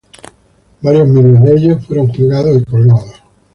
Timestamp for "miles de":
1.09-1.53